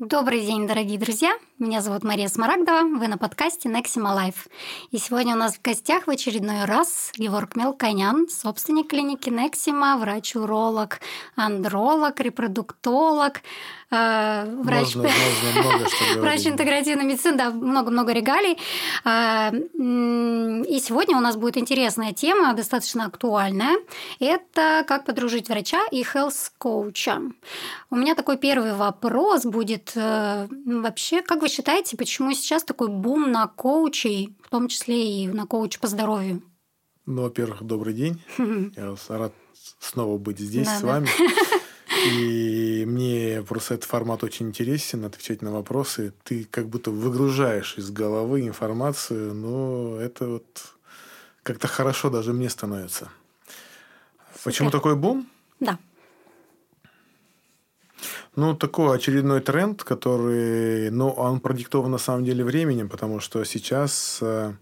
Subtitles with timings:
[0.00, 1.36] Добрый день, дорогие друзья!
[1.58, 4.46] Меня зовут Мария Смарагдова, вы на подкасте Nexima Life.
[4.92, 11.00] И сегодня у нас в гостях в очередной раз Георг Мелконян, собственник клиники Nexima, врач-уролог,
[11.34, 13.40] андролог, репродуктолог,
[13.90, 18.58] врач, Можно, можно много что врач интегративной медицины, да, много-много регалий.
[19.04, 23.76] А, И сегодня у нас будет интересная тема, достаточно актуальная.
[24.20, 27.32] Это как подружить врача и health-коуча.
[27.90, 33.30] У меня такой первый вопрос будет э, вообще, как вы считаете, почему сейчас такой бум
[33.32, 36.42] на коучей, в том числе и на коуч по здоровью?
[37.06, 38.22] Ну, во-первых, добрый день.
[38.76, 39.32] Я вас рад
[39.80, 41.02] снова быть здесь Да, с да.
[41.88, 46.12] И мне просто этот формат очень интересен, отвечать на вопросы.
[46.22, 50.74] Ты как будто выгружаешь из головы информацию, но это вот
[51.42, 53.08] как-то хорошо даже мне становится.
[54.44, 54.78] Почему Супер.
[54.78, 55.26] такой бум?
[55.60, 55.78] Да.
[58.36, 64.18] Ну, такой очередной тренд, который, ну, он продиктован на самом деле временем, потому что сейчас
[64.20, 64.52] э,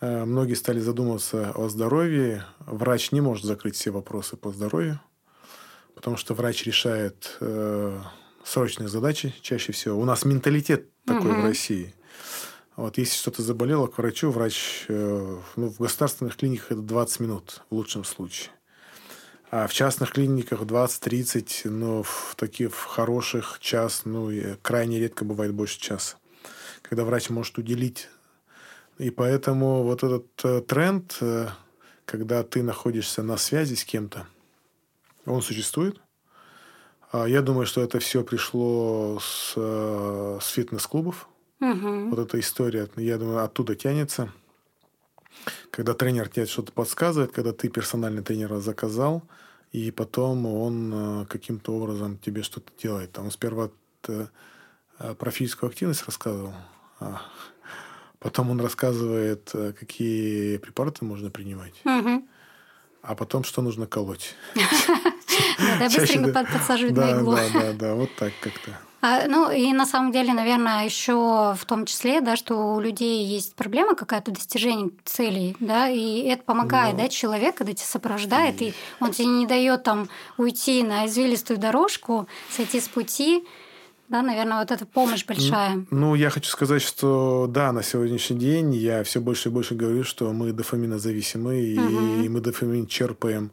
[0.00, 2.44] э, многие стали задумываться о здоровье.
[2.60, 4.98] Врач не может закрыть все вопросы по здоровью,
[5.96, 7.98] потому что врач решает э,
[8.44, 9.98] срочные задачи чаще всего.
[9.98, 11.42] У нас менталитет такой Мгм.
[11.42, 11.94] в России.
[12.76, 17.62] Вот, если что-то заболело, к врачу врач э, ну, в государственных клиниках это 20 минут
[17.70, 18.50] в лучшем случае.
[19.50, 24.30] А в частных клиниках 20-30, но в таких в хороших час, ну,
[24.60, 26.16] крайне редко бывает больше часа,
[26.82, 28.08] когда врач может уделить.
[28.98, 31.48] И поэтому вот этот э, тренд, э,
[32.04, 34.26] когда ты находишься на связи с кем-то,
[35.26, 36.00] он существует.
[37.12, 41.28] А Я думаю, что это все пришло с, э, с фитнес-клубов.
[41.60, 42.10] Мгм.
[42.10, 44.32] Вот эта история, я думаю, оттуда тянется.
[45.70, 49.22] Когда тренер тебе что-то подсказывает, когда ты персональный тренера заказал,
[49.72, 53.12] и потом он э, каким-то образом тебе что-то делает.
[53.12, 53.70] Там Он сперва
[54.08, 54.26] э,
[55.18, 56.54] про физическую активность рассказывал,
[57.00, 57.20] а
[58.18, 62.26] потом он рассказывает, какие препараты можно принимать, Мгм.
[63.02, 64.34] а потом, что нужно колоть.
[65.78, 66.42] Да, быстренько да.
[66.44, 67.36] под- подсаживать на Да, иглу.
[67.36, 68.78] да, да, да, вот так как-то.
[69.02, 73.24] А, ну и на самом деле, наверное, еще в том числе, да, что у людей
[73.24, 77.02] есть проблема какая-то достижения целей, да, и это помогает, Ну.
[77.02, 80.08] да, человек, когда тебя сопровождает, и он тебе не дает там
[80.38, 83.44] уйти на извилистую дорожку, сойти с пути,
[84.08, 85.84] да, наверное, вот эта помощь большая.
[85.90, 90.04] Ну, я хочу сказать, что да, на сегодняшний день я все больше и больше говорю,
[90.04, 92.32] что мы дофаминозависимы, и Мгм.
[92.32, 93.50] мы дофамин черпаем,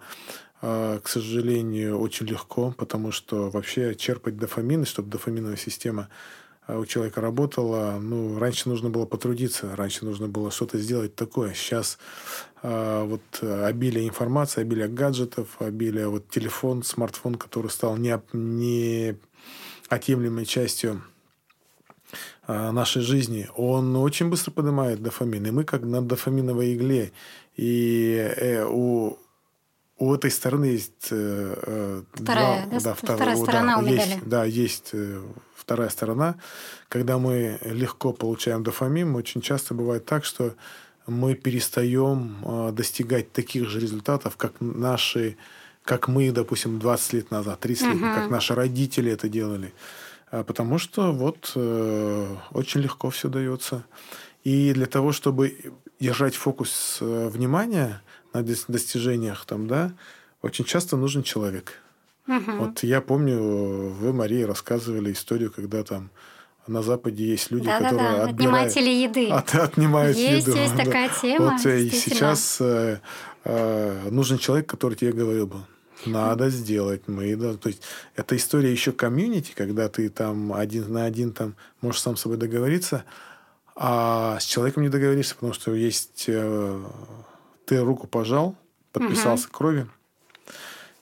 [0.63, 6.07] к сожалению, очень легко, потому что вообще черпать дофамин, чтобы дофаминовая система
[6.65, 11.53] а, у человека работала, ну, раньше нужно было потрудиться, раньше нужно было что-то сделать такое.
[11.53, 11.97] Сейчас
[12.61, 19.17] а, вот а, обилие информации, обилие гаджетов, обилие вот телефон, смартфон, который стал не, не
[19.89, 21.03] отъемлемой частью
[22.47, 25.45] а, нашей жизни, он очень быстро поднимает дофамин.
[25.45, 27.11] И мы как на дофаминовой игле.
[27.55, 29.17] И э, у,
[30.03, 31.07] у этой стороны есть...
[31.11, 34.21] э, э, Вторая, да, два- вторая втор- сторона у есть, медали.
[34.25, 35.21] Да, есть э,
[35.55, 36.35] вторая сторона.
[36.89, 40.53] Когда мы легко получаем дофамин, очень часто бывает так, что
[41.07, 45.35] мы перестаем э, достигать таких же результатов, как наши,
[45.83, 48.15] как мы, допустим, 20 лет назад, 30 лет, Мгм.
[48.15, 49.73] как наши родители это делали.
[50.31, 53.83] А, Потому что вот э, очень легко все дается.
[54.43, 55.55] И для того, чтобы
[55.99, 58.01] держать фокус э, внимания
[58.33, 59.93] на дос- достижениях, там, да,
[60.41, 61.73] очень часто нужен человек.
[62.27, 62.57] Мгм.
[62.59, 63.39] Вот я помню,
[63.89, 66.09] вы, Мария, рассказывали историю, когда там
[66.67, 68.31] на Западе есть люди, Да-да-да, которые отбирают-
[68.69, 69.29] отниматели еды.
[69.31, 70.57] от- отнимают Есть, еду.
[70.57, 70.83] есть да.
[70.85, 72.99] такая тема, Вот э, и сейчас э,
[73.45, 75.57] э, нужен человек, который тебе говорил бы,
[76.05, 77.81] надо сделать, мы, да, то есть
[78.15, 82.37] это история еще комьюнити, когда ты там один на один там можешь сам с собой
[82.37, 83.05] договориться,
[83.75, 86.83] а с человеком не договоришься, потому что есть э,
[87.65, 88.55] ты руку пожал,
[88.91, 89.89] подписался кровью,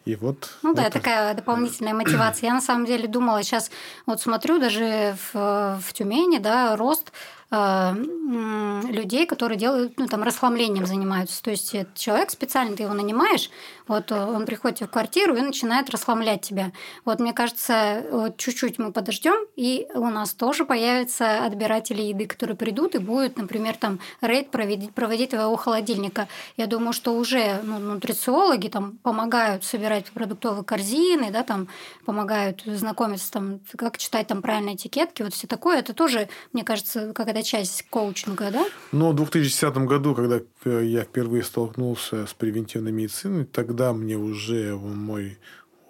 [0.06, 0.50] и вот.
[0.64, 2.48] Ну да, вот такая дополнительная мотивация.
[2.48, 3.70] Я на самом деле думала, сейчас
[4.06, 7.12] вот смотрю даже в, в Тюмени, да, рост
[7.52, 11.44] людей, которые делают, ну, там, расхламлением занимаются.
[11.44, 13.50] То есть человек специально, ты его нанимаешь,
[13.88, 16.72] вот э, он приходит в квартиру и начинает расхламлять тебя.
[17.04, 22.56] Вот мне кажется, вот чуть-чуть мы подождем, и у нас тоже появятся отбиратели еды, которые
[22.56, 26.30] придут и будут, например, там рейд проводить, проводить твоего холодильника.
[26.56, 31.68] Я думаю, что уже ну, нутрициологи там помогают собирать продуктовые корзины, да, там
[32.06, 35.80] помогают знакомиться, там, как читать там правильные этикетки, вот все такое.
[35.80, 38.66] Это тоже, мне кажется, какая-то часть коучинга, да?
[38.92, 44.76] Ну, в 2010 году, когда э, я впервые столкнулся с превентивной медициной, тогда мне уже
[44.76, 45.38] мой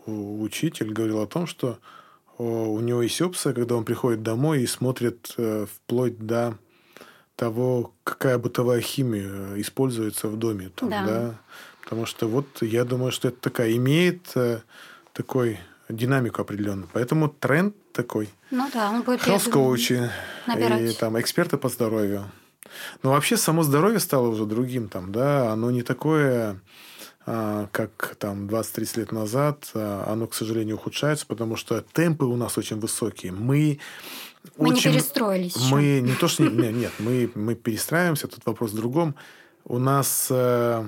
[0.06, 1.80] у- учитель говорил о том, что
[2.38, 6.58] у него есть опция, когда он приходит домой и смотрит э, вплоть до
[7.36, 10.72] того, какая бытовая химия используется в доме.
[10.76, 11.06] Там, да.
[11.06, 11.40] Да?
[11.84, 14.62] Потому что вот я думаю, что это такая имеет э,
[15.14, 15.60] такой
[15.92, 16.90] динамику определенную.
[16.94, 18.30] Поэтому тренд такой.
[18.52, 20.10] Ну да, он будет health коучи
[20.48, 22.26] и там эксперты по здоровью.
[23.04, 26.60] Но вообще само здоровье стало уже другим там, да, оно не такое
[27.26, 32.36] а, как там 20-30 лет назад, а, оно, к сожалению, ухудшается, потому что темпы у
[32.36, 33.32] нас очень высокие.
[33.32, 33.80] Мы
[34.58, 34.90] мы очень...
[34.90, 35.56] не перестроились.
[35.70, 36.02] Мы еще.
[36.02, 36.44] не то, что...
[36.44, 39.16] Нет, нет мы, мы перестраиваемся, тут вопрос в другом.
[39.66, 40.84] У нас э,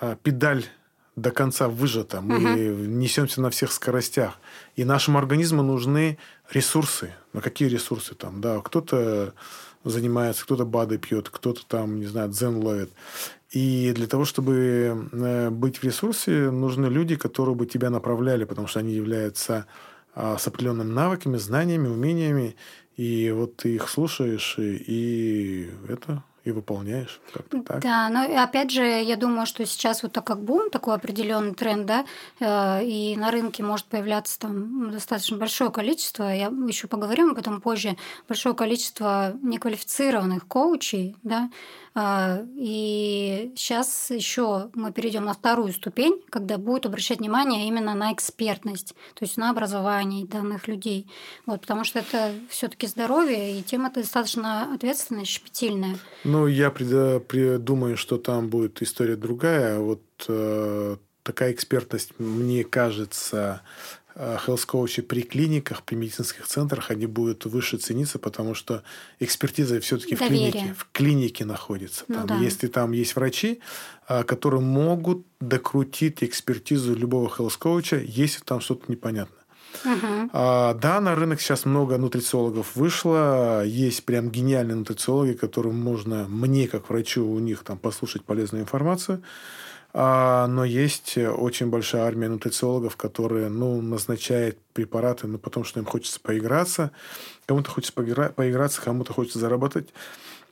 [0.00, 0.64] э, педаль
[1.16, 2.20] до конца выжата.
[2.20, 2.84] Мы угу.
[2.84, 4.38] несемся на всех скоростях.
[4.76, 6.18] И нашему организму нужны
[6.50, 7.14] ресурсы.
[7.32, 8.40] Ну, какие ресурсы там?
[8.40, 9.34] Да, кто-то
[9.84, 12.90] занимается, кто-то БАДы пьет, кто-то там, не знаю, дзен ловит.
[13.50, 18.68] И для того, чтобы э, быть в ресурсе, нужны люди, которые бы тебя направляли, потому
[18.68, 19.66] что они являются
[20.14, 22.56] а, с определенными навыками, знаниями, умениями.
[22.96, 27.82] И вот ты их слушаешь, и это и выполняешь как-то так.
[27.82, 31.86] Да, но опять же, я думаю, что сейчас вот так как бум, такой определенный тренд,
[31.86, 32.06] да,
[32.38, 37.60] э, и на рынке может появляться там достаточно большое количество, я еще поговорим об этом
[37.60, 37.96] позже,
[38.28, 41.50] большое количество неквалифицированных коучей, да,
[41.92, 48.12] а, и сейчас еще мы перейдем на вторую ступень, когда будет обращать внимание именно на
[48.12, 51.08] экспертность, то есть на образование данных людей.
[51.46, 55.98] Вот, потому что это все-таки здоровье, и тема достаточно ответственная, щепетильная.
[56.22, 56.72] Ну, я
[57.58, 59.78] думаю, что там будет история другая.
[59.78, 63.62] Вот э, такая экспертность, мне кажется,
[64.16, 68.82] health коучи при клиниках, при медицинских центрах, они будут выше цениться, потому что
[69.18, 72.04] экспертиза все-таки в клинике, в клинике находится.
[72.08, 72.38] Ну, там, да.
[72.38, 73.60] Если там есть врачи,
[74.06, 79.36] а, которые могут докрутить экспертизу любого health коуча, если там что-то непонятно.
[79.84, 80.30] Угу.
[80.32, 83.64] А, да, на рынок сейчас много нутрициологов вышло.
[83.64, 89.22] Есть прям гениальные нутрициологи, которым можно мне, как врачу, у них там послушать полезную информацию.
[89.92, 95.86] А, но есть очень большая армия нутрициологов, которые ну, назначают препараты, но потом, что им
[95.86, 96.92] хочется поиграться.
[97.46, 99.88] Кому-то хочется поиграться, кому-то хочется заработать.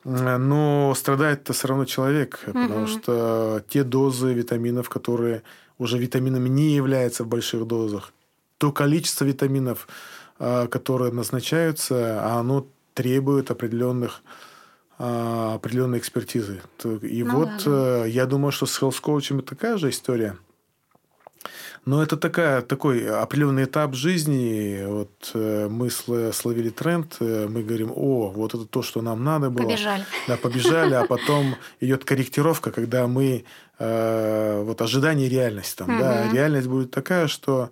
[0.03, 2.53] Но страдает-то все равно человек, угу.
[2.53, 5.43] потому что те дозы витаминов, которые
[5.77, 8.13] уже витаминами не являются в больших дозах,
[8.59, 9.87] то количество витаминов,
[10.37, 14.21] а, которые назначаются, оно требует определенных
[15.01, 16.61] а, определенной экспертизы.
[17.01, 18.03] И ну, вот да.
[18.03, 20.35] Э, я думаю, что с коучами такая же история.
[21.85, 24.83] Но это такая, такой определенный этап жизни.
[24.85, 29.49] Вот э, мы словили тренд, э, мы говорим, о, вот это то, что нам надо
[29.49, 29.67] было.
[29.67, 30.03] Побежали.
[30.27, 33.45] Да, побежали, а потом идет корректировка, когда мы
[33.79, 35.99] вот ожидание реальности там, угу.
[35.99, 37.69] да, реальность будет такая, что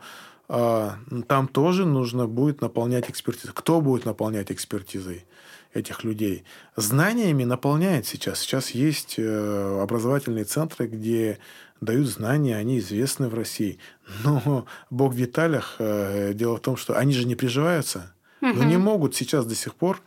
[0.47, 3.51] там тоже нужно будет наполнять экспертизой.
[3.53, 5.25] Кто будет наполнять экспертизой?
[5.73, 6.44] этих людей.
[6.75, 8.39] Знаниями наполняет сейчас.
[8.39, 11.39] Сейчас есть э, образовательные центры, где
[11.81, 13.77] дают знания, они известны в России.
[14.23, 15.75] Но Бог в деталях.
[15.79, 18.13] Э, дело в том, что они же не приживаются.
[18.41, 20.01] Но не могут сейчас до сих пор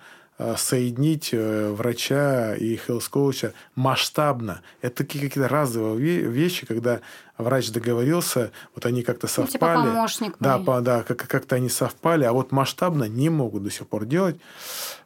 [0.56, 4.62] соединить э, врача и хелс-коуча масштабно.
[4.80, 7.00] Это такие какие-то разовые вещи, когда
[7.36, 9.76] врач договорился, вот они как-то совпали.
[9.76, 10.36] Ну, типа помощник.
[10.40, 14.04] Да, по, да как- как-то они совпали, а вот масштабно не могут до сих пор
[14.04, 14.36] делать.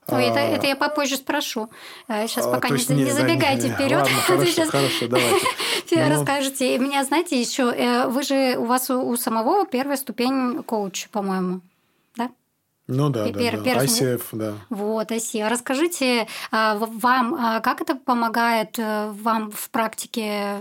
[0.07, 1.71] Ну, это, а, это я попозже спрошу.
[2.09, 4.03] Сейчас а, пока не, не, не забегайте да, вперед.
[4.03, 5.47] Ладно, хорошо, сейчас хорошо, давайте.
[5.91, 6.11] Ну.
[6.11, 6.75] Расскажите.
[6.75, 11.09] И меня, знаете, еще э, вы же у вас у, у самого первая ступень коуч,
[11.09, 11.61] по-моему.
[12.87, 13.62] Ну да, да, Пер, да.
[13.62, 13.79] Пер...
[13.79, 14.55] ICF, да.
[14.69, 15.49] Вот, ICF.
[15.49, 20.59] Расскажите а, вам, а, как это помогает э, вам в практике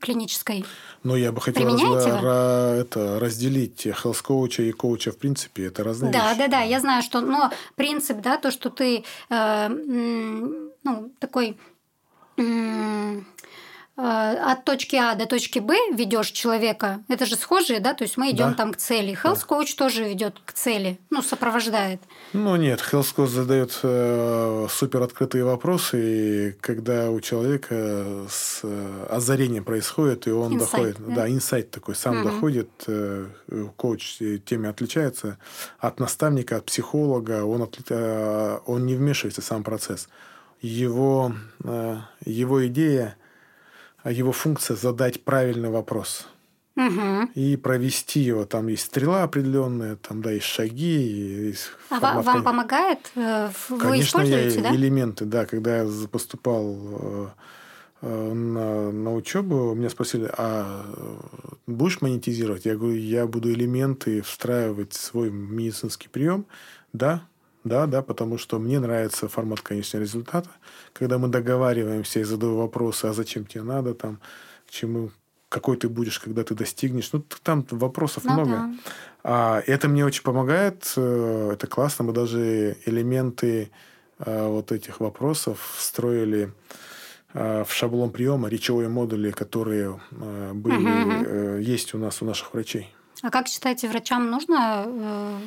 [0.00, 0.64] клинической?
[1.04, 5.66] Ну, я бы хотел раз, это, разделить health коуча и коуча в принципе.
[5.66, 6.38] Это разные да, вещи.
[6.38, 6.62] Да, да, да.
[6.62, 11.56] Я знаю, что но принцип, да, то, что ты э, ну, такой
[12.38, 13.20] Э,
[13.98, 17.94] от точки А до точки Б ведешь человека, это же схожие, да?
[17.94, 18.54] То есть мы идем да.
[18.54, 19.18] там к цели.
[19.20, 19.84] Health coach да.
[19.84, 22.00] тоже ведет к цели, ну, сопровождает.
[22.32, 29.06] Ну, нет, health coach задает э, супер открытые вопросы, и когда у человека с э,
[29.10, 32.28] озарением происходит, и он insight, доходит, да, да инсайт такой, сам угу.
[32.28, 33.26] доходит, э,
[33.76, 35.38] коуч теме отличается
[35.80, 40.08] от наставника, от психолога, он, от, э, он не вмешивается в сам процесс.
[40.60, 41.32] Его,
[41.64, 43.27] э, его идея– а
[44.04, 46.26] его функция задать правильный вопрос.
[46.78, 47.30] Угу.
[47.34, 48.44] И провести его.
[48.44, 51.48] Там есть стрела определенная, там, да, есть шаги.
[51.48, 52.24] Есть а формат...
[52.24, 53.10] вам помогает?
[53.16, 54.74] Э, вы Конечно, используете, я да?
[54.76, 55.44] элементы, да.
[55.44, 57.26] Когда я поступал э,
[58.02, 60.84] э, на, на учебу, меня спросили, а
[61.66, 62.64] будешь монетизировать?
[62.64, 66.46] Я говорю, я буду элементы встраивать в свой медицинский прием.
[66.92, 67.24] Да,
[67.64, 70.50] да, да, потому что мне нравится формат конечного результата,
[70.92, 74.20] когда мы договариваемся и задаю вопросы, а зачем тебе надо, там,
[74.66, 75.10] к чему,
[75.48, 77.12] какой ты будешь, когда ты достигнешь.
[77.12, 78.50] Ну, там вопросов ну, много.
[78.50, 78.74] Да.
[79.24, 80.92] А, это мне очень помогает.
[80.96, 82.04] Э, это классно.
[82.04, 83.70] Мы даже элементы
[84.18, 86.52] а, вот этих вопросов встроили
[87.32, 91.56] а, в шаблон приема речевые модули, которые а, были, угу.
[91.60, 92.92] есть у нас у наших врачей.
[93.22, 95.40] А как считаете, врачам нужно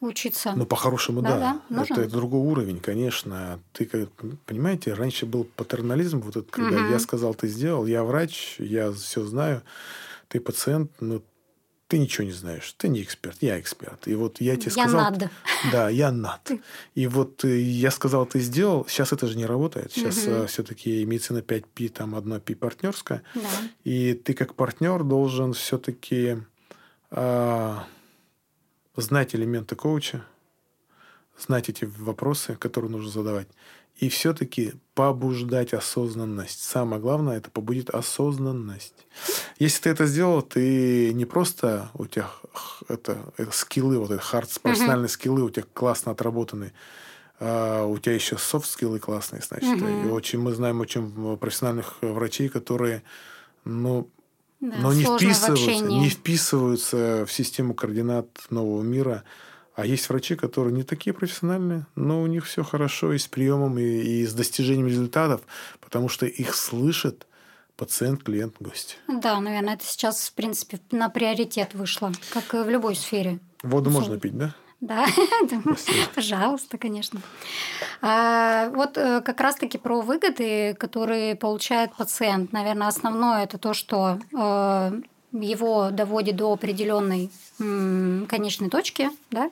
[0.00, 0.52] учиться.
[0.54, 1.38] Ну, по-хорошему, да.
[1.38, 1.60] да.
[1.68, 3.60] да это, это другой уровень, конечно.
[3.72, 4.08] Ты
[4.46, 6.90] понимаете, раньше был патернализм, вот этот, когда угу.
[6.90, 9.62] я сказал, ты сделал, я врач, я все знаю,
[10.28, 11.22] ты пациент, но
[11.88, 14.06] ты ничего не знаешь, ты не эксперт, я эксперт.
[14.06, 15.04] И вот я тебе я сказал...
[15.04, 15.30] Я над.
[15.72, 16.50] Да, я над.
[16.94, 19.92] И вот э, я сказал, ты сделал, сейчас это же не работает.
[19.92, 20.46] Сейчас угу.
[20.46, 23.22] все-таки медицина 5P, там одно P партнерская.
[23.34, 23.40] Да.
[23.84, 26.36] И ты как партнер должен все-таки...
[27.10, 27.86] А,
[29.00, 30.24] знать элементы коуча,
[31.38, 33.48] знать эти вопросы, которые нужно задавать,
[33.96, 36.62] и все-таки побуждать осознанность.
[36.62, 39.06] Самое главное это побудит осознанность.
[39.58, 42.30] Если ты это сделал, ты не просто у тебя
[42.88, 45.12] это, это скиллы, вот эти хард, профессиональные mm-hmm.
[45.12, 46.72] скиллы у тебя классно отработаны,
[47.40, 49.80] а у тебя еще софт скиллы классные, значит.
[49.80, 50.08] Mm-hmm.
[50.08, 53.02] И очень мы знаем очень профессиональных врачей, которые
[53.64, 54.08] ну,
[54.60, 59.24] да, но не вписываются, не вписываются в систему координат нового мира.
[59.74, 63.78] А есть врачи, которые не такие профессиональные, но у них все хорошо и с приемом,
[63.78, 65.42] и, и с достижением результатов,
[65.80, 67.28] потому что их слышит
[67.76, 68.98] пациент, клиент, гость.
[69.06, 73.38] Да, наверное, это сейчас, в принципе, на приоритет вышло, как и в любой сфере.
[73.62, 74.54] Воду можно пить, да?
[74.80, 75.06] Да,
[76.14, 77.20] пожалуйста, конечно.
[78.00, 82.52] А, вот э, как раз-таки про выгоды, которые получает пациент.
[82.52, 85.00] Наверное, основное это то, что э,
[85.32, 89.50] его доводит до определенной конечной точки, да?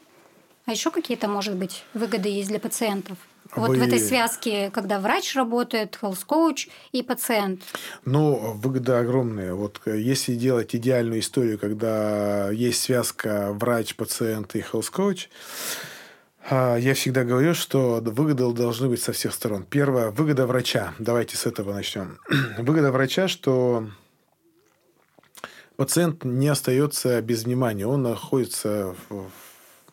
[0.64, 3.18] А еще какие-то, может быть, выгоды есть для пациентов?
[3.56, 3.78] Вот Вы...
[3.78, 7.62] в этой связке, когда врач работает, health-коуч и пациент.
[8.04, 9.54] Ну, выгоды огромные.
[9.54, 15.28] Вот э, если делать идеальную историю, когда есть связка врач-пациент и health-коуч,
[16.48, 19.64] а, я всегда говорю, что выгоды должны быть со всех сторон.
[19.64, 20.94] Первое– выгода врача.
[20.98, 22.18] Давайте с этого начнем.
[22.58, 23.88] выгода врача, что
[25.76, 27.86] пациент не остается без внимания.
[27.86, 29.30] Он находится в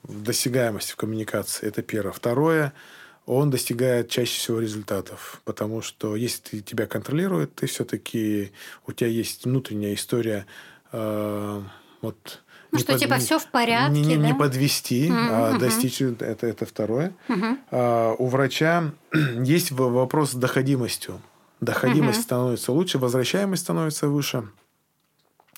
[0.03, 1.65] досягаемости в коммуникации.
[1.65, 2.11] Это первое.
[2.11, 2.73] Второе–
[3.25, 5.41] он достигает чаще всего результатов.
[5.45, 8.51] Потому что если тебя контролирует, ты все-таки
[8.85, 10.45] у тебя есть внутренняя история
[10.91, 11.61] э,
[12.01, 12.41] вот
[12.73, 13.99] ну, что под, типа все в порядке.
[13.99, 14.25] Не, не, да?
[14.25, 15.27] не подвести, mm-hmm.
[15.29, 17.13] а достичь это, это второе.
[17.29, 17.57] Mm-hmm.
[17.71, 18.91] А, у врача
[19.43, 21.21] есть вопрос с доходимостью.
[21.61, 22.23] Доходимость mm-hmm.
[22.23, 24.49] становится лучше, возвращаемость становится выше.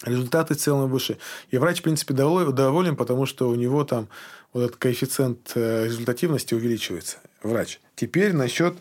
[0.04, 1.18] Результаты в целом выше.
[1.52, 4.10] И врач, в принципе, доволен, потому что у него там
[4.56, 7.82] вот этот коэффициент э, результативности увеличивается врач.
[7.98, 8.74] Теперь насчет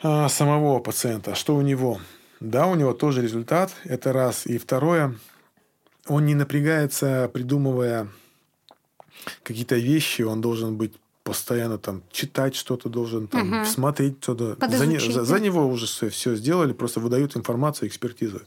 [0.00, 1.34] а, самого пациента.
[1.34, 2.00] Что у него?
[2.38, 3.72] Да, у него тоже результат.
[3.82, 4.46] Это раз.
[4.46, 5.16] И второе,
[6.06, 8.06] он не напрягается, придумывая
[9.42, 10.22] какие-то вещи.
[10.22, 10.92] Он должен быть
[11.24, 13.64] постоянно там читать что-то должен, там, угу.
[13.66, 14.56] смотреть что-то.
[14.60, 18.42] За, за, за него уже все, все сделали, просто выдают информацию, экспертизу.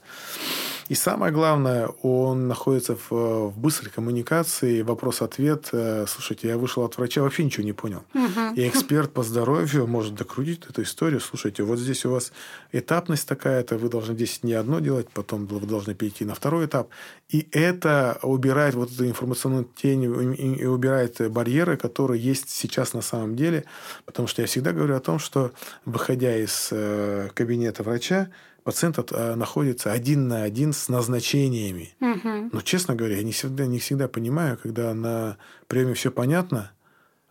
[0.92, 5.70] И самое главное, он находится в, в быстрой коммуникации, вопрос-ответ.
[5.72, 8.04] Э, слушайте, я вышел от врача, вообще ничего не понял.
[8.14, 8.56] Угу.
[8.58, 11.22] И эксперт по здоровью может докрутить эту историю.
[11.22, 12.34] Слушайте, вот здесь у вас
[12.74, 16.90] этапность такая-то, вы должны здесь не одно делать, потом вы должны перейти на второй этап.
[17.30, 23.38] И это убирает вот эту информационную тень и убирает барьеры, которые есть сейчас на самом
[23.38, 23.64] деле.
[24.06, 25.52] Потому что я всегда говорю о том, что
[25.86, 28.28] выходя из э, кабинета врача,
[28.63, 31.94] пациент э, находится один на один с назначениями.
[32.00, 32.50] Угу.
[32.53, 35.38] Но, честно говоря, я не всегда, не всегда понимаю, когда на
[35.68, 36.72] приеме все понятно,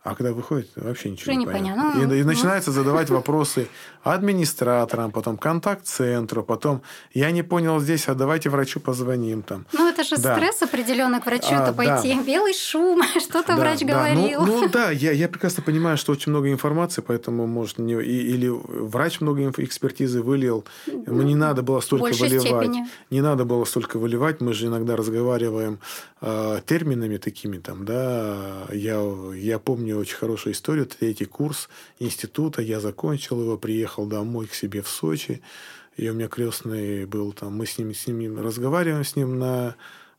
[0.03, 1.93] а когда выходит, вообще ничего не понятно.
[2.01, 3.67] И, и начинается задавать вопросы
[4.03, 6.81] администраторам, потом контакт-центру, потом
[7.13, 9.67] я не понял здесь, а давайте врачу позвоним там.
[9.73, 10.35] Ну, это же да.
[10.35, 12.15] стресс определенный к врачу-то а, пойти.
[12.15, 12.23] Да.
[12.23, 13.85] Белый шум, что-то да, врач да.
[13.85, 14.41] Ну, говорил.
[14.41, 18.33] Ну, ну да, я, я прекрасно понимаю, что очень много информации, поэтому, может, не, и,
[18.33, 22.41] или врач много экспертизы вылил, ему не надо было столько выливать.
[22.41, 22.87] Степени.
[23.11, 25.77] Не надо было столько выливать, мы же иногда разговариваем
[26.21, 28.99] э, терминами такими там, да, я,
[29.35, 30.85] я помню помню очень хорошую историю.
[30.85, 31.69] Третий курс
[31.99, 32.61] института.
[32.61, 35.41] Я закончил его, приехал домой к себе в Сочи.
[35.97, 37.57] И у меня крестный был там.
[37.57, 39.75] Мы с ним, с ним разговариваем с ним на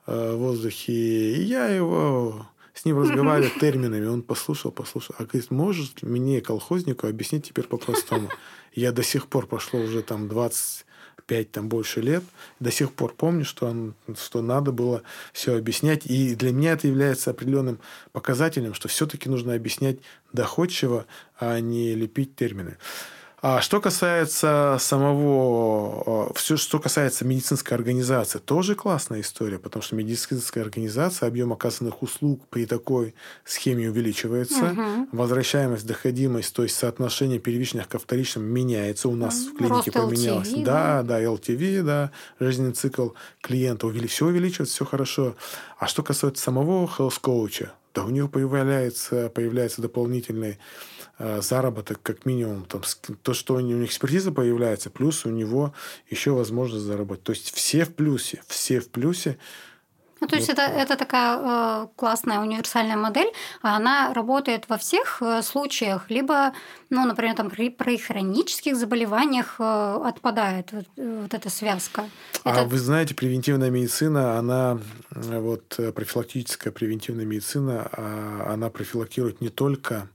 [0.06, 0.92] э, воздухе.
[0.92, 4.06] И я его с ним разговаривать терминами.
[4.06, 5.14] Он послушал, послушал.
[5.18, 8.28] А говорит, можешь мне, колхознику, объяснить теперь по-простому?
[8.74, 10.84] Я до сих пор прошло уже там 20
[11.26, 12.22] пять, там больше лет,
[12.60, 15.02] до сих пор помню, что, он, что надо было
[15.32, 16.06] все объяснять.
[16.06, 17.78] И для меня это является определенным
[18.12, 19.98] показателем, что все-таки нужно объяснять
[20.32, 21.06] доходчиво,
[21.38, 22.76] а не лепить термины.
[23.44, 29.96] А что касается самого, э, все, что касается медицинской организации, тоже классная история, потому что
[29.96, 35.08] медицинская организация, объем оказанных услуг при такой схеме увеличивается, угу.
[35.10, 39.08] возвращаемость, доходимость, то есть соотношение первичных к вторичным меняется.
[39.08, 40.52] У нас в клинике поменялось.
[40.52, 43.08] LTV, да, да, LTV, да, жизненный цикл
[43.40, 45.34] клиента все увеличивается, все хорошо.
[45.80, 50.58] А что касается самого health coach, да у него появляется, появляется дополнительный
[51.24, 52.82] Э, заработок как минимум, там,
[53.22, 55.72] то, что у него экспертиза появляется, плюс у него
[56.10, 57.22] еще возможность заработать.
[57.22, 59.38] То есть все в плюсе, все в плюсе.
[60.22, 60.58] Ну, то есть вот.
[60.58, 63.26] это, это такая э, классная универсальная модель,
[63.60, 66.52] она работает во всех э, случаях, либо,
[66.90, 72.04] ну, например, там при, при хронических заболеваниях э, отпадает вот, э, вот эта связка.
[72.44, 72.64] А это...
[72.66, 74.78] вы знаете, превентивная медицина, она
[75.10, 80.08] э, вот профилактическая превентивная медицина, а, она профилактирует не только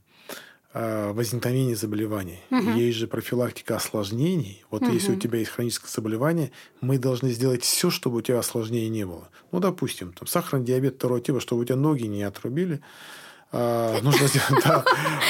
[0.74, 2.40] Э, возникновения заболеваний.
[2.50, 2.72] Угу.
[2.72, 4.64] Есть же профилактика осложнений.
[4.70, 4.92] Вот угу.
[4.92, 9.06] если у тебя есть хроническое заболевание, мы должны сделать все, чтобы у тебя осложнений не
[9.06, 9.30] было.
[9.50, 12.82] Ну, допустим, там, сахарный диабет второго типа, чтобы у тебя ноги не отрубили.
[13.50, 14.84] А, нужно сделать, да,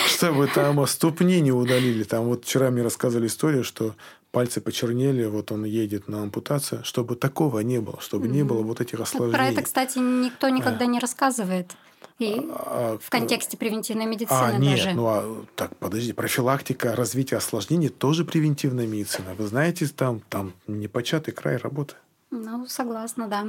[0.08, 2.02] чтобы там ступни не удалили.
[2.02, 3.94] Там вот вчера мне рассказывали историю, что
[4.32, 8.80] пальцы почернели, вот он едет на ампутацию, чтобы такого не было, чтобы не было вот
[8.80, 9.34] этих осложнений.
[9.34, 10.88] Про это, кстати, никто никогда а.
[10.88, 11.76] не рассказывает.
[12.18, 14.92] И а, в контексте превентивной медицины а, нет, даже.
[14.92, 19.34] Ну, а, так, подожди, профилактика развития осложнений тоже превентивная медицина.
[19.36, 21.94] Вы знаете, там, там непочатый край работы.
[22.30, 23.46] Ну, согласна, да.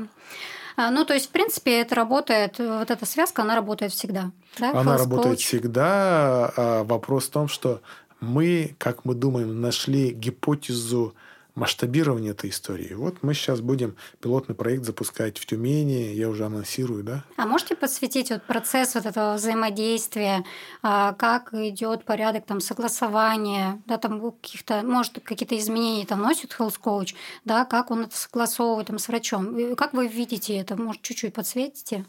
[0.77, 4.31] А, ну, то есть, в принципе, это работает, вот эта связка, она работает всегда.
[4.59, 4.69] Да?
[4.71, 5.43] Она Health работает coach.
[5.43, 6.53] всегда.
[6.55, 7.81] А вопрос в том, что
[8.21, 11.15] мы, как мы думаем, нашли гипотезу
[11.55, 12.93] масштабирование этой истории.
[12.93, 17.23] Вот мы сейчас будем пилотный проект запускать в Тюмени, я уже анонсирую, да.
[17.37, 20.45] А можете подсветить вот процесс вот этого взаимодействия,
[20.81, 26.79] а, как идет порядок там согласования, да, там каких-то, может, какие-то изменения там носит health
[26.81, 29.75] coach, да, как он это согласовывает там с врачом.
[29.75, 30.75] Как вы видите это?
[30.75, 32.05] Может, чуть-чуть подсветите?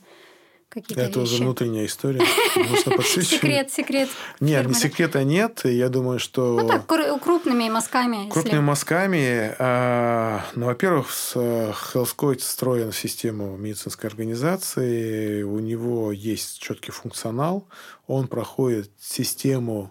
[0.70, 1.32] Какие-то Это вещи.
[1.34, 2.22] уже внутренняя история.
[2.56, 3.26] Можно подсвечивать.
[3.26, 4.08] Секрет, секрет.
[4.38, 4.74] Нет, фирмы.
[4.74, 5.60] секрета нет.
[5.64, 6.60] Я думаю, что...
[6.62, 8.30] Ну так, крупными мазками.
[8.30, 9.54] Крупными мазками.
[9.58, 15.42] А, ну, во-первых, Хелскойт встроен в систему медицинской организации.
[15.42, 17.66] У него есть четкий функционал.
[18.06, 19.90] Он проходит систему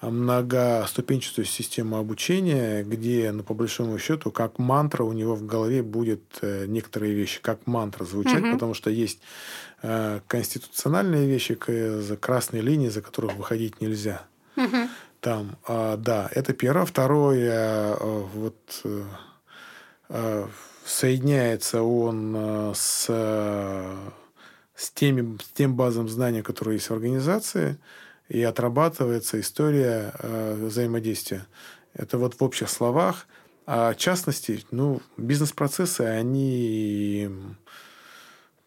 [0.00, 6.22] многоступенчатую систему обучения, где, ну, по большому счету, как мантра у него в голове будет
[6.40, 8.52] э, некоторые вещи, как мантра звучать, угу.
[8.52, 9.71] потому что есть Э,
[10.28, 11.58] конституциональные вещи,
[12.00, 14.22] за красные линии, за которых выходить нельзя.
[14.56, 14.76] Угу.
[15.20, 16.84] Там, а, да, это первое.
[16.84, 18.82] Второе, э, вот
[20.08, 20.46] э,
[20.84, 23.06] соединяется он с,
[24.74, 27.78] с, теми, с тем базом знаний, которые есть в организации,
[28.28, 31.46] и отрабатывается история взаимодействия.
[31.94, 33.26] Это вот в общих словах.
[33.66, 37.30] А в частности, ну, бизнес-процессы, они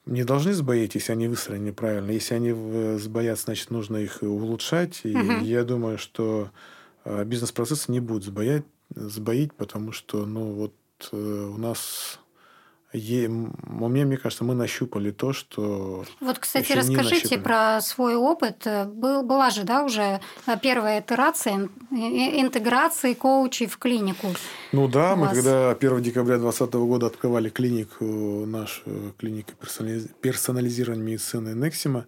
[0.06, 2.12] не должны сбоить, если они выстроены неправильно.
[2.12, 5.02] Если они сбоят, значит, нужно их улучшать.
[5.04, 5.44] И угу.
[5.44, 6.52] я думаю, что
[7.04, 8.66] а, бизнес-процессы не будут сбоять,
[8.96, 10.74] сбоить, потому что, ну, вот
[11.12, 12.20] э, у нас
[12.96, 16.06] Е, мне, мне кажется, мы нащупали то, что...
[16.22, 18.66] Вот, кстати, расскажите про свой опыт.
[18.88, 20.22] Был, была же, да, уже
[20.62, 24.28] первая итерация интеграции коучей в клинику.
[24.72, 28.06] Ну да, мы когда 1 декабря 2020 года открывали клинику,
[28.46, 28.82] нашу
[29.18, 29.52] клинику
[30.22, 32.06] персонализированной медицины Нексима,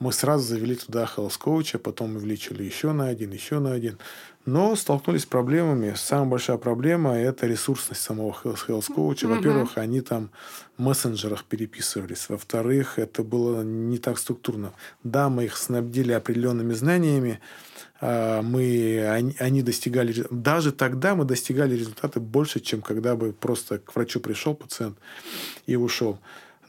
[0.00, 3.98] мы сразу завели туда health коуча, потом увеличили еще на один, еще на один.
[4.46, 5.92] Но столкнулись с проблемами.
[5.94, 9.28] Самая большая проблема– это ресурсность самого health коуча.
[9.28, 10.30] Во-первых, они там
[10.78, 12.30] в мессенджерах переписывались.
[12.30, 14.72] Во-вторых, это было не так структурно.
[15.04, 17.38] Да, мы их снабдили определенными знаниями,
[18.00, 23.78] а, мы, они, они достигали, даже тогда мы достигали результаты больше, чем когда бы просто
[23.78, 24.96] к врачу пришел пациент
[25.66, 26.18] и ушел.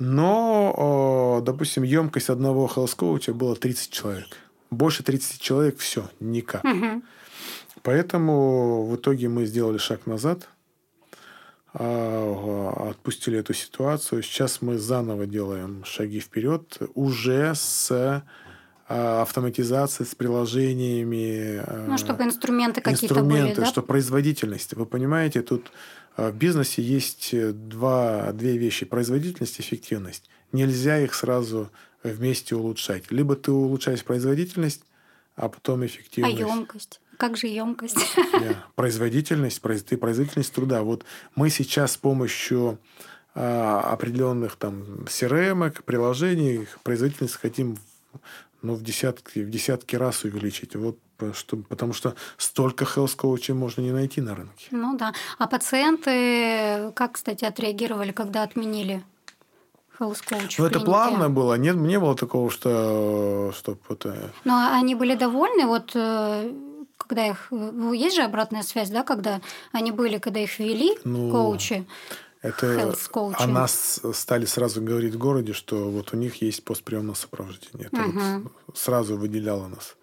[0.03, 4.35] Но, допустим, емкость одного health коуча была 30 человек.
[4.71, 6.63] Больше 30 человек– все, никак.
[6.63, 7.03] Угу.
[7.83, 10.49] Поэтому в итоге мы сделали шаг назад,
[11.75, 14.23] а, отпустили эту ситуацию.
[14.23, 18.23] Сейчас мы заново делаем шаги вперед уже с
[18.93, 21.63] а, автоматизацией, с приложениями.
[21.65, 23.65] А, ну, чтобы инструменты какие-то инструменты, были, да?
[23.65, 24.73] Чтобы производительность.
[24.73, 25.71] Вы понимаете, тут
[26.17, 27.34] в бизнесе есть
[27.69, 28.86] два, две вещи.
[28.86, 30.30] Производительность и эффективность.
[30.51, 31.71] Нельзя их сразу
[32.04, 33.12] вместе улучшать.
[33.12, 34.84] Либо ты улучшаешь производительность,
[35.38, 36.38] а потом эффективность.
[36.38, 37.01] А емкость?
[37.15, 37.97] Как же емкость?
[38.17, 38.58] Yeah.
[38.75, 40.84] Производительность, ты производительность труда.
[40.84, 42.77] Вот мы сейчас с помощью
[43.36, 47.77] а, определенных там CRM, приложений, производительность хотим
[48.62, 50.76] ну, в десятки, в десятки раз увеличить.
[50.76, 50.97] Вот
[51.34, 54.67] что, потому что столько health коучей можно не найти на рынке.
[54.71, 55.13] Ну да.
[55.38, 59.04] А пациенты как, кстати, отреагировали, когда отменили
[60.00, 60.56] health coach?
[60.58, 61.56] Ну, это плавно было.
[61.58, 63.54] Нет, не было такого, что...
[63.56, 64.32] что это...
[64.43, 66.52] Но они были довольны, вот э,
[66.97, 67.47] когда их...
[67.52, 71.86] Ну, есть же обратная связь, да, когда они были, когда их ввели, ну, коучи?
[72.41, 77.89] Это о нас стали сразу говорить в городе, что вот у них есть постприемное сопровождение.
[77.91, 78.51] Это угу.
[78.67, 79.95] вот сразу выделяло нас.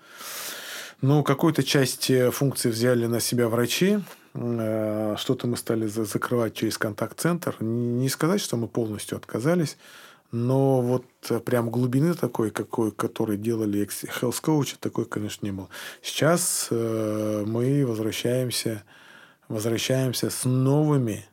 [1.01, 4.01] Ну, какую-то часть э, функций взяли на себя врачи.
[4.35, 7.57] Э, что-то мы стали закрывать через контакт-центр.
[7.61, 9.77] Не сказать, что мы полностью отказались,
[10.33, 15.69] но вот э, прям глубины такой, какой, которой делали health coach, такой, конечно, не было.
[16.03, 18.83] Сейчас мы возвращаемся,
[19.49, 21.29] возвращаемся с новыми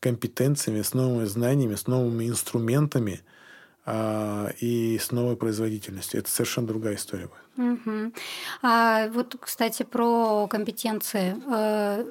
[0.00, 3.20] компетенциями, с новыми знаниями, с новыми инструментами
[3.84, 6.20] а, и с новой производительностью.
[6.20, 7.48] Это совершенно другая история будет.
[7.58, 8.12] Угу.
[8.62, 11.36] А вот, кстати, про компетенции.
[11.50, 12.04] Э,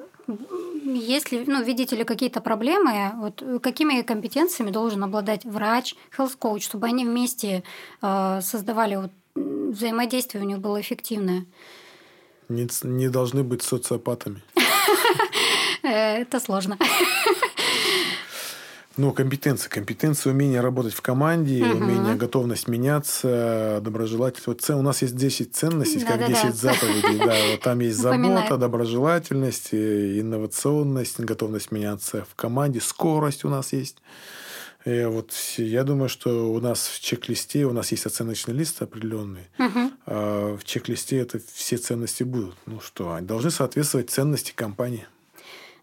[0.84, 6.86] если, ну, видите ли какие-то проблемы, вот какими компетенциями должен обладать врач, health coach, чтобы
[6.86, 7.62] они вместе
[8.02, 11.46] э, создавали вот, взаимодействие у них было эффективное?
[12.48, 14.42] Не, не должны быть социопатами.
[15.84, 16.76] Э, это сложно.
[18.96, 19.70] Ну, компетенция.
[19.70, 21.84] Компетенция, умение работать в команде, угу.
[21.84, 24.48] умение, готовность меняться, доброжелательность.
[24.48, 26.52] Вот у нас есть 10 ценностей, да, как да, 10 да.
[26.52, 27.18] заповедей.
[27.18, 33.98] Да, вот там есть забота, доброжелательность, инновационность, готовность меняться в команде, скорость у нас есть.
[34.84, 39.46] И вот я думаю, что у нас в чек-листе у нас есть оценочный лист определенный.
[39.58, 39.90] Угу.
[40.06, 42.56] А в чек-листе это все ценности будут.
[42.66, 45.06] Ну что, они должны соответствовать ценности компании.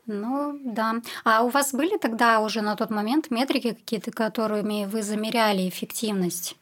[0.07, 1.01] Ну да.
[1.23, 6.55] А у вас были тогда уже на тот момент метрики какие-то, которыми вы замеряли эффективность?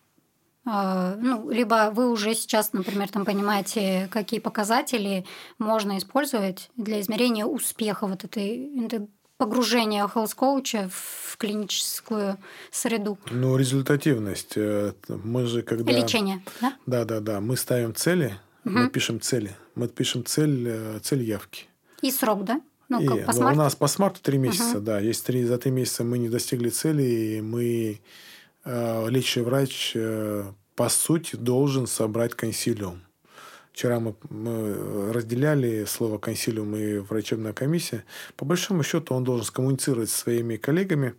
[0.65, 5.25] А, ну, либо вы уже сейчас, например, там понимаете, какие показатели
[5.59, 12.37] можно использовать для измерения успеха вот этой погружения health коуча в клиническую
[12.71, 13.17] среду.
[13.29, 14.53] Ну, результативность.
[14.55, 15.91] Э, мы же когда...
[15.91, 16.77] Лечение, да?
[16.85, 17.41] Да, да, да.
[17.41, 18.77] Мы ставим цели, угу.
[18.77, 19.53] мы пишем цели.
[19.75, 21.65] Мы пишем цель, э, цель явки.
[22.01, 22.61] И срок, да?
[22.93, 24.85] Ну, и, как, по ну, у нас по смарту три месяца, угу.
[24.85, 24.99] да.
[24.99, 27.99] Если три, за три месяца мы не достигли цели, и мы,
[28.65, 33.01] э, лечащий врач, э, по сути, должен собрать консилиум.
[33.71, 38.03] Вчера мы, мы разделяли слово консилиум и врачебная комиссия.
[38.35, 41.15] По большому счету он должен скоммуницировать со своими коллегами,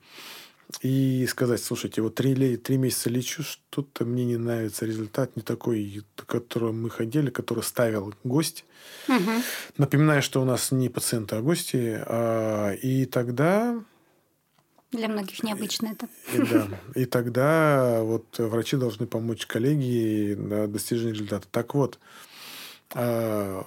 [0.80, 6.02] и сказать, слушайте, вот три, три месяца лечу, что-то мне не нравится результат, не такой,
[6.26, 8.64] который мы хотели, который ставил гость.
[9.08, 9.30] Угу.
[9.78, 12.02] Напоминаю, что у нас не пациенты, а гости.
[12.06, 13.82] А, и тогда...
[14.90, 16.08] Для многих необычно это.
[16.32, 16.68] И, да.
[16.94, 21.48] И тогда вот врачи должны помочь коллеге на достижении результата.
[21.50, 21.98] Так вот,
[22.94, 23.66] а,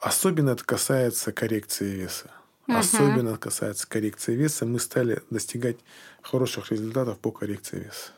[0.00, 2.30] особенно это касается коррекции веса.
[2.66, 2.76] Угу.
[2.76, 4.64] Особенно касается коррекции веса.
[4.64, 5.76] Мы стали достигать
[6.22, 8.12] хороших результатов по коррекции веса.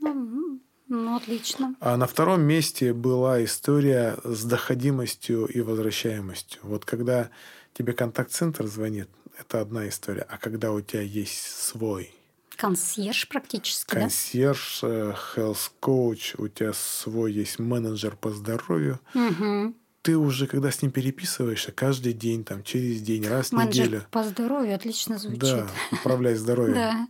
[0.00, 1.74] Ну, ну, отлично.
[1.80, 6.60] А на втором месте была история с доходимостью и возвращаемостью.
[6.62, 7.30] Вот когда
[7.72, 10.26] тебе контакт-центр звонит, это одна история.
[10.28, 12.14] А когда у тебя есть свой
[12.56, 14.88] консьерж практически, консьерж, да?
[14.88, 19.00] Консьерж, health coach, у тебя свой есть менеджер по здоровью.
[19.14, 23.86] Угу ты уже, когда с ним переписываешься, каждый день, там, через день, раз в Менеджер
[23.86, 24.06] неделю.
[24.10, 25.38] по здоровью отлично звучит.
[25.38, 26.74] Да, управляй здоровьем.
[26.74, 27.08] Да.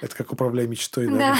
[0.00, 1.08] Это как управляй мечтой.
[1.08, 1.36] Да.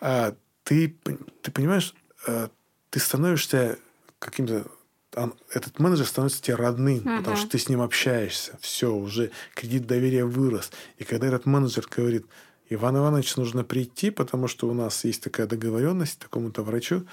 [0.00, 0.96] А, ты,
[1.42, 1.92] ты понимаешь,
[2.26, 2.50] а,
[2.90, 3.78] ты становишься
[4.20, 4.64] каким-то
[5.52, 8.56] этот менеджер становится тебе родным, uh потому что ты с ним общаешься.
[8.60, 10.70] Все, уже кредит доверия вырос.
[10.98, 12.26] И когда этот менеджер говорит,
[12.70, 17.06] Иван Иванович, нужно прийти, потому что у нас есть такая договоренность такому-то врачу,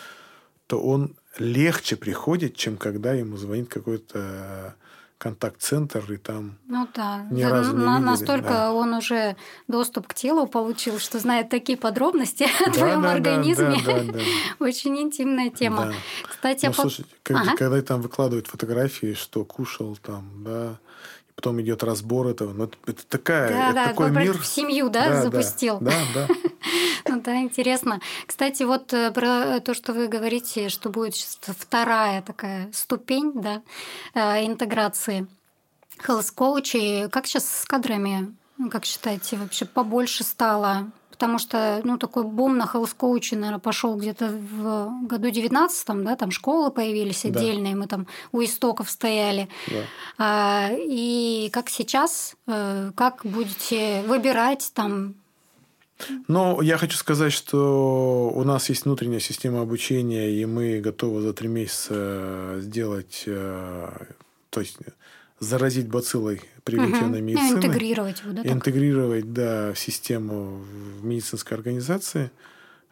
[0.68, 4.76] то он легче приходит, чем когда ему звонит какой-то
[5.18, 8.04] контакт-центр и там ну да ни разу не видели.
[8.04, 8.74] настолько да.
[8.74, 13.82] он уже доступ к телу получил что знает такие подробности да, о твоем да, организме
[13.86, 14.20] да, да, да.
[14.66, 15.94] очень интимная тема да.
[16.30, 16.82] кстати ну, по...
[16.82, 17.58] слушайте, когда, ага.
[17.58, 20.80] когда там выкладывают фотографии что кушал там да
[21.36, 22.54] потом идет разбор этого.
[22.54, 24.38] Ну, это такая, да, это да, такой мир.
[24.38, 25.80] В семью, да, да запустил.
[25.80, 26.28] Да, да.
[27.10, 28.00] ну да, интересно.
[28.26, 33.62] Кстати, вот э, про то, что вы говорите, что будет вторая такая ступень, да,
[34.14, 35.28] э, интеграции
[36.06, 37.10] health коучей.
[37.10, 38.36] Как сейчас с кадрами?
[38.72, 40.92] Как считаете, вообще побольше стало?
[41.16, 46.32] Потому что, ну, такой бум на хелс-коуче, наверное, пошел где-то в году 19 да, там
[46.32, 47.80] школы появились отдельные, да.
[47.80, 49.48] мы там у истоков стояли.
[49.68, 49.84] Да.
[50.18, 55.16] А, и как сейчас, э, как будете выбирать там
[56.28, 61.32] но я хочу сказать, что у нас есть внутренняя система обучения, и мы готовы за
[61.32, 63.90] три месяца сделать, э,
[64.50, 64.78] то есть
[65.40, 67.28] заразить бациллой превентивной угу.
[67.28, 67.58] медицины.
[67.58, 68.44] Интегрировать его, да?
[68.44, 68.52] Так?
[68.52, 70.64] Интегрировать, да, в систему
[71.00, 72.32] в медицинской организации.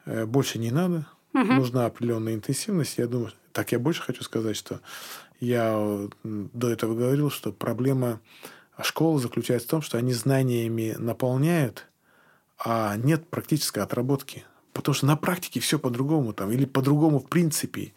[0.06, 1.08] Э, больше не надо.
[1.34, 1.46] Угу.
[1.46, 2.98] Нужна определенная интенсивность.
[2.98, 4.82] Я думаю, так я больше хочу сказать, что
[5.40, 8.20] я до этого говорил, что проблема
[8.82, 11.88] школы заключается в том, что они знаниями наполняют,
[12.58, 14.46] а нет практической отработки.
[14.74, 17.94] Потому что на практике все по-другому там, или по-другому в принципе.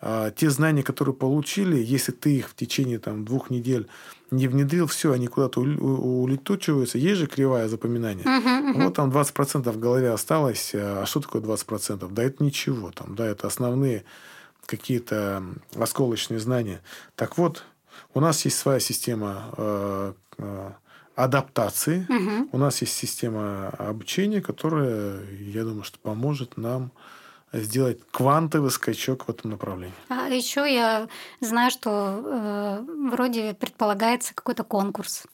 [0.00, 3.88] А, те знания, которые получили, если ты их в течение там, двух недель
[4.30, 6.98] не внедрил, все, они куда-то улетучиваются.
[6.98, 8.24] Есть же кривая запоминания.
[8.24, 8.84] Uh-huh, uh-huh.
[8.84, 10.72] Вот там 20% в голове осталось.
[10.74, 12.12] А что такое 20%?
[12.12, 12.90] Да это ничего.
[12.90, 14.04] Там, да, это основные
[14.66, 15.42] какие-то
[15.76, 16.80] осколочные знания.
[17.16, 17.64] Так вот,
[18.12, 20.70] у нас есть своя система э, э,
[21.16, 22.48] адаптации, угу.
[22.52, 26.90] у нас есть система обучения, которая, я думаю, что поможет нам
[27.54, 29.94] сделать квантовый скачок в этом направлении.
[30.08, 31.08] А еще я
[31.40, 35.24] знаю, что э, вроде предполагается какой-то конкурс.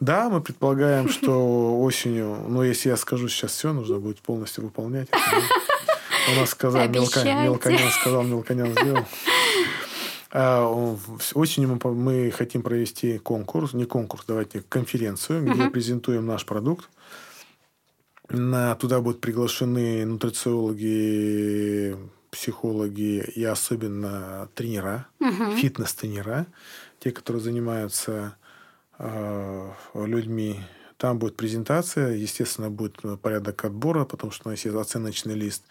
[0.00, 5.08] Да, мы предполагаем, что осенью, ну, если я скажу сейчас все, нужно будет полностью выполнять.
[6.28, 9.04] У нас сказал Мелконян, сказал Мелконян сделал.
[10.32, 10.66] А,
[11.34, 16.90] осенью мы, мы хотим провести конкурс, не конкурс, давайте конференцию, где презентуем наш продукт.
[18.28, 21.96] На, туда будут приглашены нутрициологи,
[22.30, 25.56] психологи и особенно тренера, uh-huh.
[25.56, 26.46] фитнес-тренера,
[26.98, 28.36] те, которые занимаются
[28.98, 30.60] э, людьми.
[30.96, 35.64] Там будет презентация, естественно, будет порядок отбора, потому что у нас есть оценочный лист.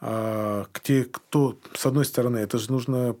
[0.00, 3.16] А, те, кто, с одной стороны, это же нужно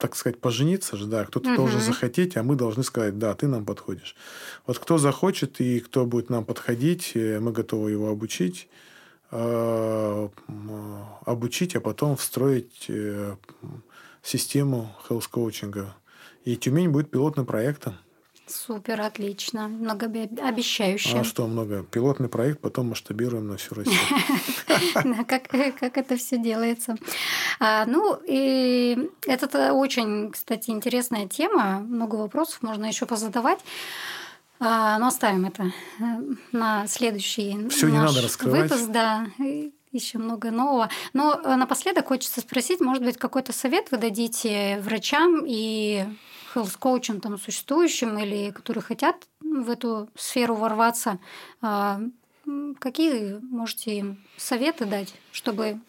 [0.00, 1.56] так сказать, пожениться же, да, кто-то угу.
[1.56, 4.16] должен захотеть, а мы должны сказать, да, ты нам подходишь.
[4.66, 8.68] Вот кто захочет и кто будет нам подходить, э, мы готовы его обучить,
[9.30, 10.28] э,
[11.26, 13.36] обучить, а потом встроить э,
[14.22, 15.94] систему хелс-коучинга.
[16.44, 17.94] И Тюмень будет пилотным проектом.
[18.50, 19.68] Супер, отлично.
[19.68, 21.18] Многообещающе.
[21.18, 21.84] А что много?
[21.84, 23.98] Пилотный проект, потом масштабируем на всю Россию.
[25.26, 26.96] Как, это все делается.
[27.60, 31.80] А, ну, и это очень, кстати, интересная тема.
[31.80, 33.60] Много вопросов можно еще позадавать.
[34.58, 36.02] А, но оставим это э,
[36.52, 38.70] на следующий Все не надо раскрывать.
[38.70, 38.90] выпуск.
[38.90, 39.26] Да,
[39.92, 40.90] еще много нового.
[41.14, 46.04] Но э, напоследок хочется спросить, может быть, какой-то совет вы дадите врачам и
[46.54, 51.18] health там существующим или которые хотят в эту сферу ворваться,
[51.60, 52.00] а,
[52.78, 55.80] какие можете им советы дать, чтобы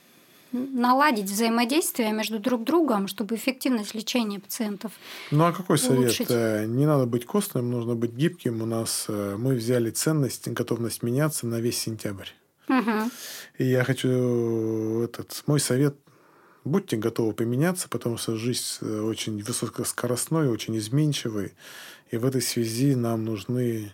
[0.51, 4.91] наладить взаимодействие между друг другом, чтобы эффективность лечения пациентов.
[5.31, 6.27] Ну а какой улучшить?
[6.27, 6.31] совет?
[6.31, 8.61] Э, не надо быть костным, нужно быть гибким.
[8.61, 12.27] У нас э, мы взяли ценность, готовность меняться на весь сентябрь.
[12.67, 13.11] Угу.
[13.59, 15.95] И я хочу этот мой совет
[16.63, 21.53] будьте готовы поменяться, потому что жизнь э, очень высокоскоростной, очень изменчивой.
[22.11, 23.93] И в этой связи нам нужны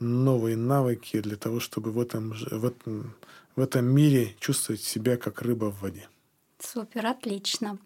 [0.00, 3.14] новые навыки для того, чтобы в этом, в этом,
[3.56, 6.08] в этом мире чувствовать себя как рыба в воде.
[6.58, 7.78] Супер, отлично.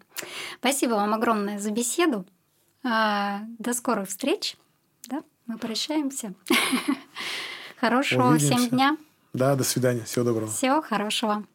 [0.59, 2.25] Спасибо вам огромное за беседу.
[2.83, 4.55] А, до скорых встреч.
[5.07, 6.33] Да, мы прощаемся.
[7.79, 8.55] Хорошего Увидимся.
[8.55, 8.97] всем дня.
[9.33, 10.03] Да, до свидания.
[10.03, 10.51] Всего доброго.
[10.51, 11.45] Всего хорошего.